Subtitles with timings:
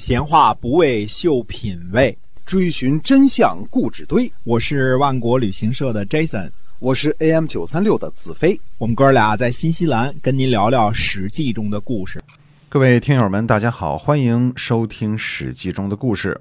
[0.00, 2.16] 闲话不为秀品味，
[2.46, 4.32] 追寻真相固执堆。
[4.44, 8.58] 我是万国旅行社的 Jason，我是 AM 九三六的子飞。
[8.78, 12.18] 我们哥俩在新西兰跟您聊聊《史记》中的故事。
[12.70, 16.40] 各位听友们，大家好，欢迎收听《史记》中的故事。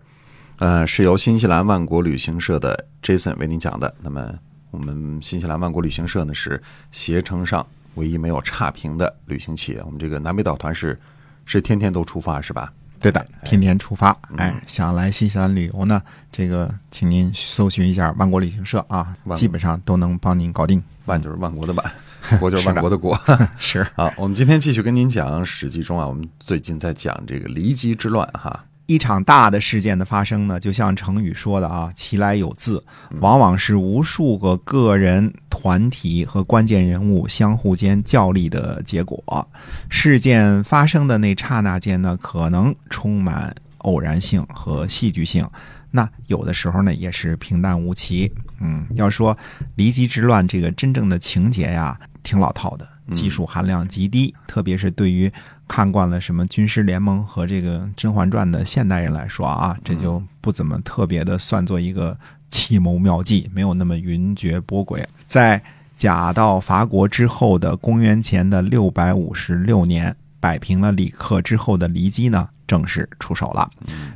[0.59, 3.93] 呃，是由新西兰万国旅行社的 Jason 为您讲的。
[4.01, 4.33] 那么，
[4.71, 6.63] 我们新西兰万国旅行社呢是
[6.93, 9.81] 携程上唯一没有差评的旅行企业。
[9.85, 10.97] 我们这个南北岛团是
[11.43, 12.71] 是天天都出发，是吧？
[12.99, 14.15] 对的，天天出发。
[14.37, 16.01] 哎，想来新西兰旅游呢，
[16.31, 20.83] 这个请您搜寻一下万国旅行社啊，基本上都能帮您搞定。
[21.05, 21.91] 万就是万国的万，
[22.39, 23.19] 国就是万国的国。
[23.57, 28.65] 是啊， 我们今天继续跟您讲《史记》中啊，我们最近在讲这个骊姬之乱哈。
[28.89, 32.83] 一场大的事件的发生呢，就像成语说的啊，“其来有自”，
[33.21, 39.47] 往往是无数个个人、团体和关键人物相互间较力的结果。
[39.89, 45.45] 事件发生的那刹那间呢，可能充满偶然性和戏剧性；
[45.91, 48.31] 那有的时候呢，也是平淡无奇。
[48.59, 49.37] 嗯，要说
[49.75, 55.31] 离奇之乱这个真正的情节呀，挺老套的，技术含量极低，特别是对于。
[55.71, 62.17] 看惯了什么军师联盟和这个《甄嬛传》的现代人来说啊，这就不怎么特别的算作一个
[62.49, 65.05] 奇谋妙计，没有那么云谲波诡。
[65.27, 65.61] 在
[65.95, 73.69] 假到伐国之后的公元前的六百五十六年，摆平了李克之后的骊姬呢，正式出手了。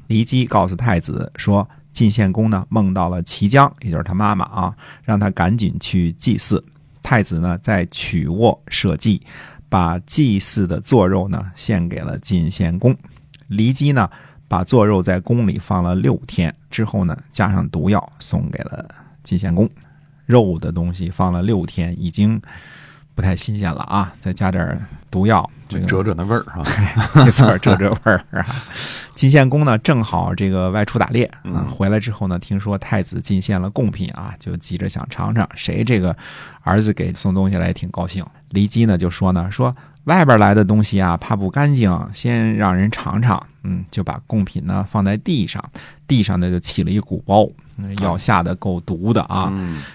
[0.07, 6.65] 骊姬告诉太子说，晋献公呢梦到了齐姜，也就是他妈妈啊，让他赶紧去祭祀。
[7.03, 9.21] 太子呢在曲沃设祭。
[9.69, 12.95] 把祭祀的做肉呢献给了晋献公，
[13.49, 14.07] 骊姬呢
[14.47, 18.87] 把做肉在宫里放了六天之后呢，加上毒药送给了
[19.23, 19.67] 晋献公。
[20.27, 22.39] 肉的东西放了六天，已经
[23.15, 24.13] 不太新鲜了啊！
[24.19, 24.79] 再加点
[25.11, 26.63] 毒药，这个折折那味儿啊，
[27.23, 28.45] 没错，折折味儿啊。
[29.13, 36.15] 晋献公呢正好这个外出打猎啊，回来之后呢，听说太子进献了贡品啊，就急着想尝尝谁这个
[36.61, 38.25] 儿子给送东西来，挺高兴。
[38.51, 39.75] 骊姬呢就说呢，说
[40.05, 43.41] 外边来的东西啊，怕不干净，先让人尝尝。
[43.63, 45.63] 嗯，就把贡品呢放在地上，
[46.07, 47.47] 地上呢就起了一鼓包，
[48.01, 49.51] 药下的够毒的啊。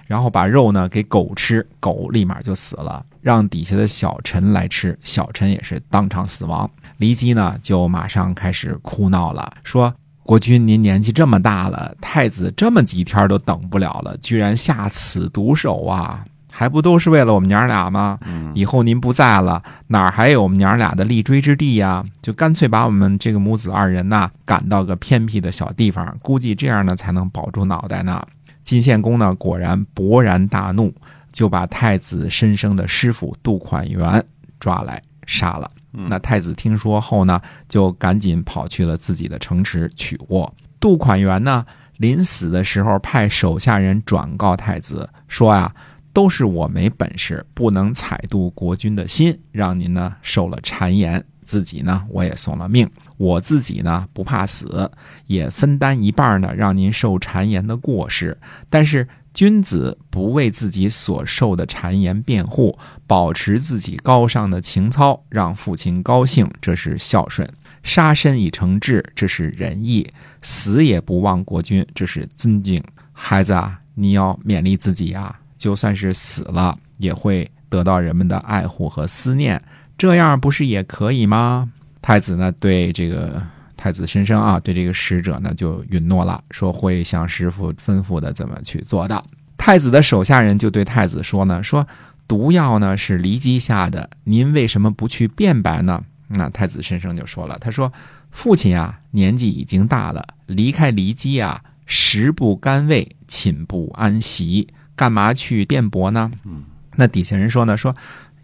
[0.07, 3.05] 然后把肉呢给狗吃，狗立马就死了。
[3.21, 6.71] 让底下的小臣来吃，小臣也是当场死亡。
[6.99, 16.25] 骊姬呢就马上开始哭闹了，说：“国君您年纪这么大了，太子这么几天都等不了了，居然下此毒手啊！”
[16.59, 18.19] 还不都是为了我们娘俩吗？
[18.53, 22.05] 以后您不在了，哪儿还有我们娘俩的立锥之地呀？
[22.21, 28.21] 就干脆把我们这个母子二人呐赶到个偏僻的小地方，估计这样呢才能保住脑袋呢。
[28.65, 30.93] 晋献公呢果然勃然大怒，
[31.33, 34.25] 就把太子申生的师傅杜款元
[34.59, 35.71] 抓来杀了。
[35.93, 40.53] 那太子听说后呢，就赶紧跑去了自己的城池曲沃。
[40.81, 41.65] 杜款元呢
[41.99, 45.73] 临死的时候，派手下人转告太子说呀。
[46.19, 52.91] 都是我没本事，不能踩度国君的心，让您呢受了谗言，自己呢我也送了命。
[53.17, 54.91] 我自己呢不怕死，
[55.29, 58.37] 也分担一半呢让您受谗言的过失。
[58.69, 67.47] 但是君子不为自己所受的谗言辩护，保持自己高尚的情操，让父亲高兴，这是孝顺；
[67.85, 70.05] 杀身以成志，这是仁义；
[70.43, 72.83] 死也不忘国君，这是尊敬。
[73.13, 75.39] 孩子啊，你要勉励自己呀。
[75.59, 79.61] 就算是死了，也会得到人们的爱护和思念，
[79.99, 81.71] 这样不是也可以吗？
[82.01, 83.43] 太子呢，对这个
[83.77, 89.23] 太子申生啊，对这个使者呢，就允诺了，说会像师傅吩咐的怎么去做的。
[89.59, 91.87] 太子的手下人就对太子说呢，说
[92.27, 96.03] 毒药呢是骊姬下的，您为什么不去辩白呢？
[96.29, 97.93] 那太子申生就说了，他说
[98.31, 104.69] 父亲啊，年纪已经大了，离开骊姬啊，食不甘味，寝不安席。
[104.99, 106.29] 干嘛去辩驳呢？
[106.45, 106.65] 嗯，
[106.97, 107.95] 那底下人说呢，说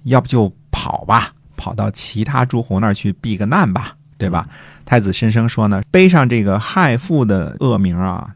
[0.04, 4.48] 要不就跑吧，跑到其他诸侯那儿去避个难吧，对吧？
[4.86, 8.32] 太子申生说呢，背上这个害父的恶名啊，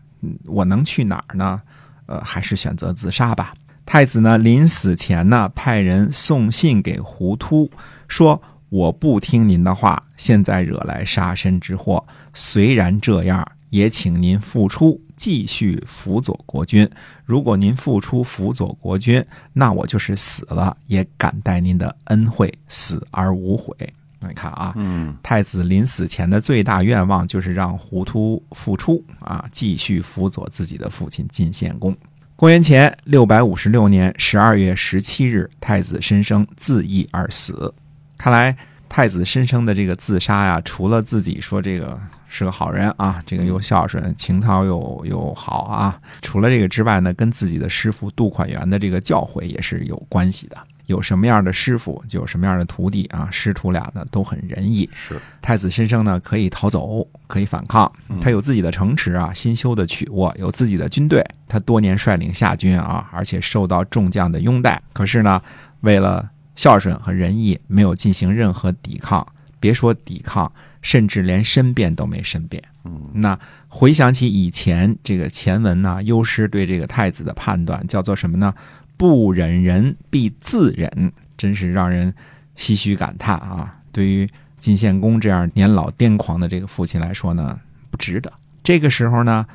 [0.46, 1.62] 我能去哪儿呢？
[2.06, 3.54] 呃，还是选择自杀吧。
[3.86, 7.70] 太子呢，临死前呢，派人送信给胡突，
[8.08, 12.04] 说我不听您的话，现在惹来杀身之祸。
[12.34, 15.00] 虽然这样，也请您付出。
[15.16, 16.88] 继续辅佐国君。
[17.24, 19.20] 如果您付出辅佐国君，
[19.52, 23.74] 那我就是死了也感戴您的恩惠，死而无悔。
[24.20, 31.96] 你看啊，嗯，太子临死前的最大愿望就是让胡突复出啊，继续辅佐自己的父亲晋献公。
[32.36, 37.74] 公元前六百五十六年十二月十七日，太子申生自缢而死。
[38.16, 38.56] 看来
[38.88, 50.56] 太子申生的这个自杀呀，除了自己说这个是个好人啊，这个又孝顺，情操又又好啊，除了这个之外呢，跟自己的师傅杜款元的这个教诲也是有关系的。
[50.86, 53.28] 有什么样的师傅，就有什么样的徒弟啊。
[53.30, 54.88] 师徒俩呢都很仁义。
[54.94, 57.90] 是太子申生呢可以逃走，可以反抗，
[58.22, 61.22] 他有自己的城池啊，新修的曲沃，有自己的军队。
[61.46, 64.82] 他多年率领夏军啊，而且受到众将的拥戴。
[64.94, 65.42] 可是呢，
[65.80, 66.26] 为了
[66.56, 69.26] 孝顺和仁义，没有进行任何抵抗。
[69.60, 70.50] 别说抵抗，
[70.82, 72.62] 甚至连申辩都没申辩。
[72.84, 73.38] 嗯，那
[73.68, 78.54] 回想起以前这个前文呢，优师对这个太子的判断叫做什么呢？
[78.96, 82.12] 不忍人必自忍，真是让人
[82.56, 83.76] 唏嘘感叹啊！
[83.92, 84.28] 对于
[84.58, 88.32] 晋献公这样年老癫狂的这个父亲来说呢，不值得。
[88.64, 89.46] 这个时候呢，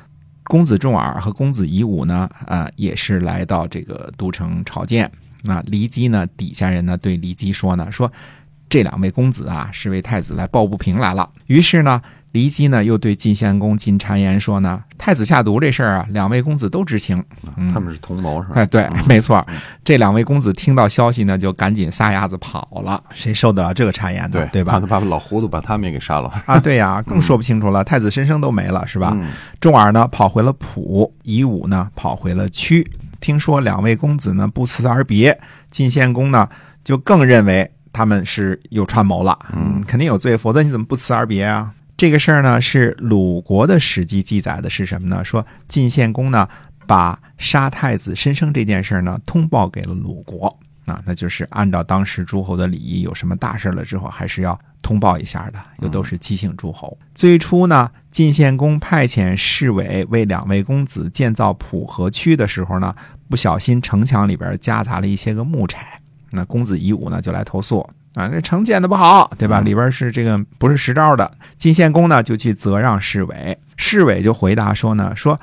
[0.44, 5.10] 公子重耳和公子夷吾呢，啊，也是来到这个都城朝见。
[5.42, 8.10] 那骊姬呢，底下人呢，对骊姬说呢，说
[8.74, 11.30] 这两位公子啊，是为太子来抱不平来了。
[11.46, 12.02] 于是呢。
[12.32, 17.22] 骊姬呢，又对晋献公进谗言说呢：“太子下毒这事儿啊，两位公子都知情。
[17.72, 18.54] 他们是同谋是吧？
[18.56, 19.46] 哎，对，没错。
[19.84, 23.00] 这两位公子听到消息呢，就赶紧撒丫子跑了。
[23.12, 24.30] 谁受得了这个谗言呢？
[24.32, 24.72] 对对吧？
[24.72, 26.58] 怕他把老糊涂把他们也给杀了啊！
[26.58, 27.84] 对呀， 更说不清楚了。
[27.84, 29.16] 太子申生都没了，是吧？
[29.60, 32.84] 重耳呢，跑回了蒲；夷吾呢，跑回了曲。
[33.20, 35.38] 听说两位公子呢不辞而别，
[35.70, 36.48] 晋献公呢
[36.82, 39.38] 就更认为他们是有串谋了。
[39.54, 41.72] 嗯，肯定有罪，否则你怎么不辞而别啊？
[41.96, 45.24] 这个事儿呢，是鲁国的史记记载的，是什么呢？
[45.24, 46.46] 说晋献公呢，
[46.86, 56.98] 把杀太子申生这件事儿呢，通报给了鲁国啊，那就是按照当时诸侯的礼仪，有什么大事了之后，还是要通报一下的，又都是姬姓诸侯。
[57.14, 62.92] 最初呢，晋献公派遣侍卫为两位公子建造浦河区的时候呢，
[63.30, 66.00] 不小心城墙里边夹杂了一些个木柴，
[66.34, 67.88] 那公子夷吾呢，就来投诉。
[68.14, 69.60] 啊，这城建的不好，对吧？
[69.64, 71.28] 里边是这个不是实招的。
[71.56, 75.40] 晋献公呢就去责让侍卫，侍卫就回答说呢，说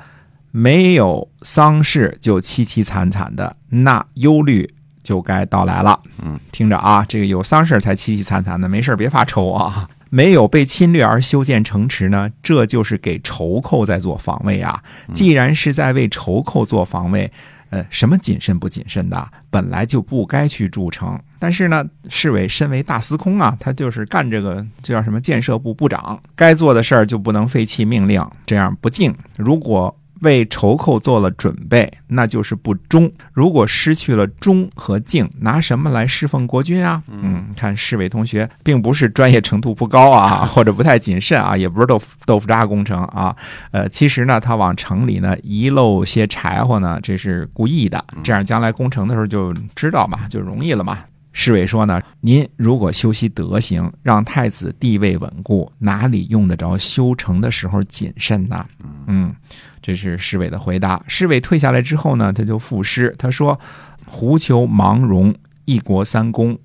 [0.52, 4.66] 没有丧事就凄凄惨惨的，那忧虑
[5.02, 6.00] 就该到来了。
[6.22, 9.88] 嗯，听着啊，这个有丧事才凄凄惨惨的，没事别发愁啊。
[10.08, 14.82] 没有被侵略而修建城池呢，这就是给仇寇在做防卫啊。
[15.12, 17.30] 既然是在为仇寇做防卫。
[17.72, 21.18] 呃，什么谨慎不谨慎的，本来就不该去筑城。
[21.38, 29.14] 但是呢，市委身为大司空啊，他就是干这个，就叫什么建设部部长，该做的事儿就不能废弃命令，这样不敬。
[29.38, 33.10] 如果为仇寇做了准备，那就是不忠。
[33.32, 37.02] 如果失去了忠和敬，拿什么来侍奉国君啊？
[37.08, 43.34] 嗯，看侍卫同学并不是专业程度不高啊， 或者不太谨慎啊，也不是豆腐豆腐渣工程啊。
[43.70, 50.98] 呃，其实呢，他往城里呢遗漏些柴火呢，这是故意的，这样将来攻城的时候就知道嘛，就容易了嘛。
[51.32, 58.66] 侍卫说呢，您如果修习德行，让太子地位稳固，哪里用得着修成的时候谨慎呢？
[59.06, 59.34] 嗯。
[59.84, 61.02] 这是侍卫的回答。
[61.08, 63.58] 侍卫退下来之后呢，他就赋诗，他说
[64.06, 65.34] ：“狐裘芒戎，
[65.64, 66.56] 一国三公，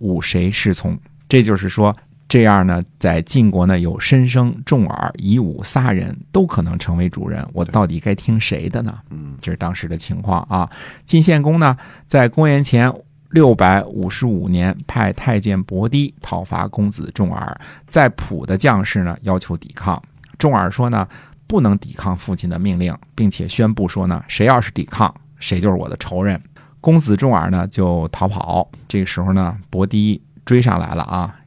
[0.00, 1.96] 吾谁侍从？”这就是说，
[2.28, 8.94] 这样呢，在晋国呢，有申生、重耳、夷吾仨人都可能成为主人，我到底该听谁的呢？
[9.08, 10.70] 嗯，这是当时的情况啊。
[11.06, 11.74] 晋献公呢，
[12.06, 12.92] 在公元前
[13.36, 20.02] 六百五十五年，派太监伯堤讨伐公子重耳，在蒲的将士呢，要求抵抗。
[20.38, 21.06] 重耳说呢。
[21.48, 26.42] 不能抵抗父亲的命令，并且宣布说呢，谁要是抵抗，谁就是我的仇人。
[26.80, 28.68] 公子重耳呢就逃跑。
[28.88, 31.38] 这个时候呢，伯堤追上来了啊，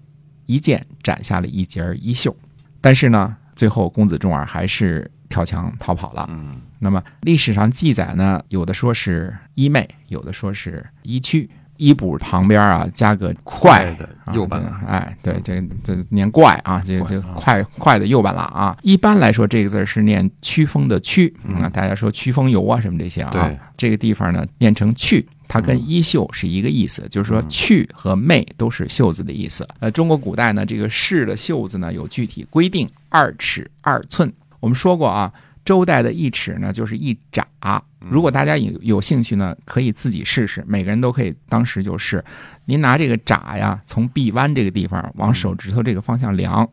[0.45, 2.33] 一剑斩下了一截衣袖。
[2.79, 6.25] 但是呢，最后公子重耳还是跳墙逃跑了。
[6.29, 11.49] 嗯，那么历史上记载呢，有的说是衣妹，有的说是衣躯。
[11.79, 18.77] 衣补旁边啊，加个快的右半拉，哎，对，这这念怪啊，这这快快的右半拉啊。
[18.83, 29.67] 一般来说，这个字是念曲风的曲啊，大家说曲风游啊什么这些啊，这个地方呢念成去，它跟衣袖是一个意思，就是说去和妹都是袖子的意思。
[29.79, 34.31] 呃，中国古代呢，这个士的袖子呢有具体规定，二尺二寸。
[34.59, 35.31] 我们说过啊。
[35.65, 37.43] 周代的一尺呢，就是一拃。
[37.99, 40.63] 如果大家有有兴趣呢，可以自己试试。
[40.67, 42.23] 每个人都可以当时就试。
[42.65, 46.67] 您拿这个拃呀，从臂弯这个地方往手指头这个方向量，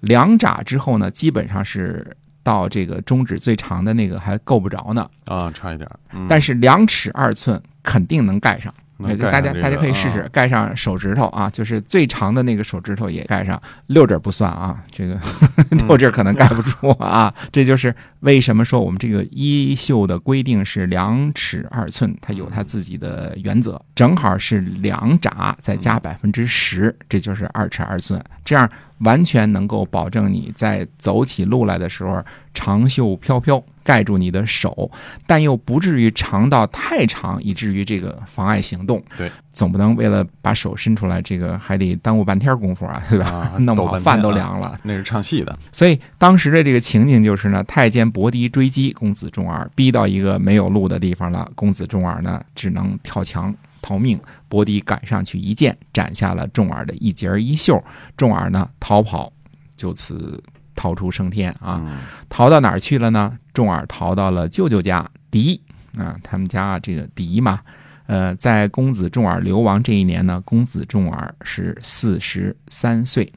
[0.00, 5.08] 量拃之后呢，基本上是到这个中指最长的那个还够不着呢。
[5.26, 5.88] 啊，差一点。
[6.28, 8.74] 但是两尺二寸肯定能盖上。
[9.02, 15.18] 大家大家可以试试啊盖上手指头啊，就是最长的那个手指头也盖上，六指不算啊，这个
[15.86, 17.32] 六指可能盖不住啊。
[17.52, 34.90] 这就是为什么说我们这个衣袖的规定是两尺二寸，它有它自己的原则，正好是两拃再加百分之十，这就是二尺二寸，这样完全能够保证你在走起路来的时候长袖飘飘，盖住你的手，
[35.26, 39.02] 但又不至于长到太长，以至于这个妨碍行动。
[39.16, 43.26] 对，总不能为了把手伸出来，这个还得耽误半天功夫啊，对吧？
[43.30, 44.80] 啊 弄不好饭都啊凉了。
[44.82, 54.18] 那是唱戏的，所以当时的这个情景就是呢，太监伯狄追击公子重耳，逼到一个没有路的地方了，公子重耳呢只能跳墙逃命。
[54.48, 57.82] 伯迪赶上去一剑斩下了重耳的一截衣袖，
[58.16, 59.32] 重耳呢逃跑，
[59.76, 60.42] 就此
[60.80, 61.84] 逃出升天啊。
[61.86, 61.98] 嗯
[62.30, 63.36] 逃到哪儿去了呢？
[63.52, 65.60] 重耳逃到了舅舅家狄
[65.94, 67.60] 啊，他们家这个狄嘛。
[68.06, 73.30] 呃，在公子重耳流亡这一年呢，公子重耳是四十三岁，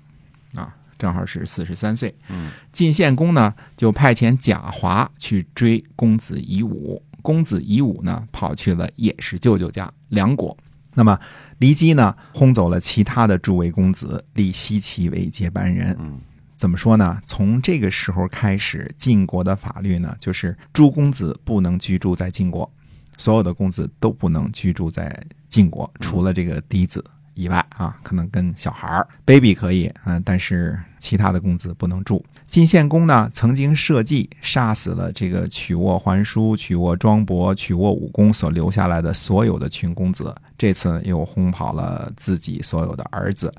[0.56, 2.16] 啊，正好是四十三岁。
[2.30, 10.56] 嗯，晋献公呢就派遣贾华去追公子夷吾，公子夷吾呢跑去了也是舅舅家梁国。
[10.96, 11.20] 那么
[11.60, 15.96] 骊姬呢轰走了其他的诸位公子，立奚齐为接班人。
[16.00, 16.22] 嗯
[16.64, 17.22] 怎么说呢？
[17.26, 22.72] 从这个时候开始，晋国的法律呢，就是诸公子不能居住在晋国，
[23.18, 25.14] 所有的公子都不能居住在
[25.50, 27.04] 晋国，除了这个嫡子
[27.34, 32.26] 以外啊，可能跟小孩儿 baby 可以，嗯、但是其他的公子不能住。
[32.48, 43.54] 晋献公呢，曾经设计杀死了这个曲沃桓叔、曲沃庄伯、曲沃武公所留下来的所有的群公子，这次又轰跑了自己所有的儿子，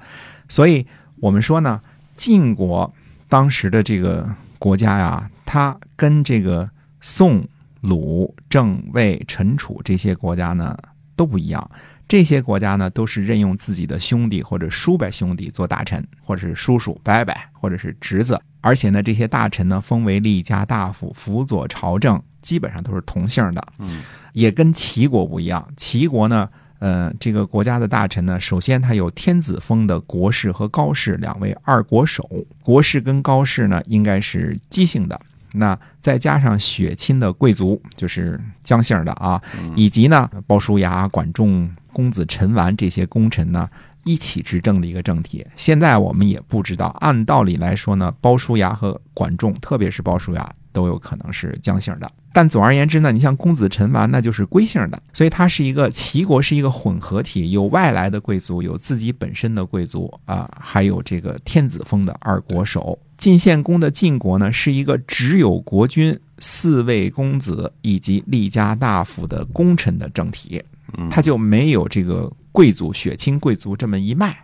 [0.49, 1.78] 所以我们说呢，
[2.14, 2.92] 晋国
[3.28, 4.28] 当时的这个
[4.59, 6.68] 国家呀，它跟这个
[7.00, 7.47] 宋、
[7.80, 10.76] 鲁、郑、魏、陈、楚这些国家呢
[11.16, 11.71] 都不一样。
[12.06, 18.38] 这些国家呢，都是任用自己的兄弟或者叔伯兄弟做大臣，或者是叔叔、伯伯，或者是侄子。
[18.61, 23.66] 而且呢，这些大臣呢，封为吏家大夫，辅佐朝政，基本上都是同姓的。
[23.78, 24.02] 嗯，
[24.35, 25.66] 也跟齐国不一样。
[25.78, 32.28] 齐国呢，呃，这个国家的大臣呢，首先他有天子封的国士和高士两位二国手，
[32.62, 35.19] 国士跟高士呢，应该是姬姓的。
[35.57, 39.40] 那再加上血亲的贵族，就是姜姓的啊，
[39.76, 43.71] 以及呢鲍叔牙、管仲、公子陈完这些功臣呢，
[44.02, 45.47] 一起执政的一个政体。
[45.54, 52.12] 现在我们也不知道，按道理来说呢，鲍叔牙和管仲，特别是鲍叔牙，都有可能是姜姓的。
[52.35, 62.99] 但总而言之呢，你像公子陈完，那就是归姓的，所以它是一个齐国是一个混合体，有外来的贵族，有自己本身的贵族啊，还有这个天子封的二国守。
[63.16, 70.61] 晋献公的晋国呢，是一个只有国君、四位公子以及立家大夫的功臣的政体，
[70.99, 74.37] 嗯他就没有这个贵族血亲贵族这么一脉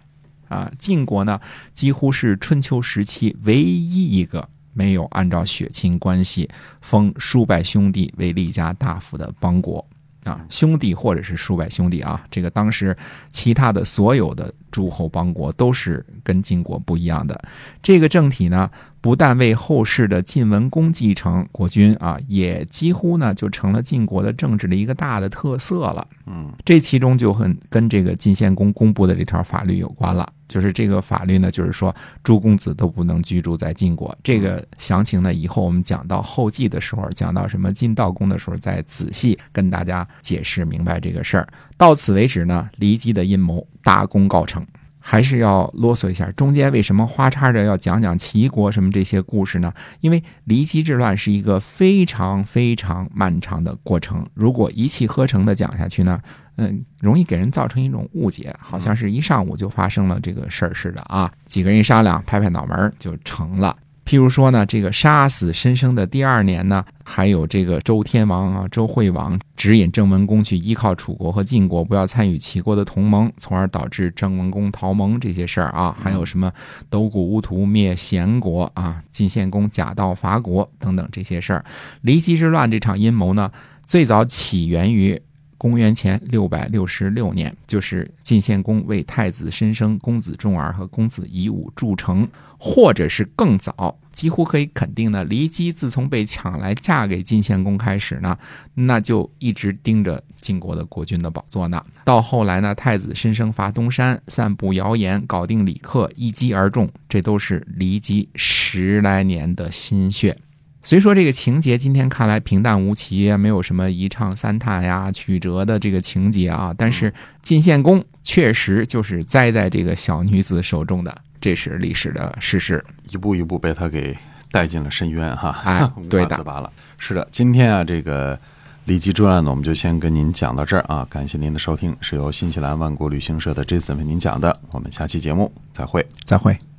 [0.48, 0.70] 啊。
[0.78, 1.40] 晋国呢，
[1.74, 6.48] 几乎是春秋时期唯一一个没有按照血亲关系
[6.80, 9.84] 封叔伯兄弟为立家大夫的邦国。
[10.24, 12.94] 啊，兄弟或者是叔伯兄弟啊，这个当时
[13.30, 17.40] 其他的所有的诸侯邦国都是跟晋国不一样的。
[17.82, 26.06] 这个政体呢，不但为后世的晋文公继承国君啊，也几乎呢就成了晋国的政治的一个大的特色了。
[26.26, 30.30] 嗯这其中就很跟这个晋献公公布的这条法律有关了。
[30.48, 34.12] 就是这个法律呢，就是说诸公子都不能居住在晋国。
[34.20, 41.46] 这个详情呢，以后我们讲到后记的时候，讲到什么晋悼公的时候，再仔细跟大家解释明白这个事儿。
[41.80, 44.62] 到此为止呢，骊姬的阴谋大功告成。
[45.02, 49.72] 还是要啰嗦一下，中间为什么花叉着要讲讲齐国什么这些故事呢？
[50.00, 56.20] 因为骊姬之乱是一个非常非常漫长的过程，如果一气呵成的讲下去呢，
[56.56, 61.32] 嗯，容易给人造成一种误解，好像是一上午就发生了这个事儿似的啊。
[61.46, 63.74] 几个人一商量，拍拍脑门就成了。
[64.10, 76.50] 譬如说呢，这个杀死申生的第二年呢，还有这个周天王啊、周惠王指引郑文公去依靠楚国和晋国，不要参与齐国的同盟，从而导致郑文公逃盟这些事儿啊，还有什么
[76.88, 81.64] 斗谷乌图灭贤国啊、晋献公假道伐国等等这些事儿。
[82.02, 83.48] 骊姬之乱这场阴谋呢，
[83.86, 85.22] 最早起源于。
[85.60, 92.26] 公元前六百六十六年，就是晋献公为太子申生、公子重耳和公子夷吾筑城，
[92.58, 95.22] 或者是更早，几乎可以肯定呢。
[95.26, 98.38] 骊姬自从被抢来嫁给晋献公开始呢，
[98.72, 101.84] 那就一直盯着晋国的国君的宝座呢。
[102.06, 110.38] 到后来呢，太子申生伐东山，散布谣言，搞定李克，一击而中，这都是骊姬十来年的心血。
[110.82, 122.82] 虽说这个情节今天看来平淡无奇，没有什么一唱三叹呀、曲折的这个情节啊，但是晋献公确实就是栽在这个小女子手中的，这是历史的事实。
[123.10, 124.16] 一步一步被他给
[124.50, 126.72] 带进了深渊哈，哎 无对的法自拔了。
[126.96, 128.38] 是的，今天啊，这个
[128.86, 136.06] 离奇专案呢，我们就先跟您讲到这儿啊，感谢您的收听，是由新西兰万国旅行社的 Jason 为您讲的，我们下期节目再会。
[136.24, 136.69] 再会。